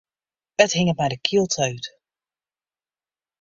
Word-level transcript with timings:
It 0.63 0.71
hinget 0.77 0.97
my 0.99 1.05
ta 1.07 1.11
de 1.13 1.17
kiel 1.25 1.47
út. 1.67 1.85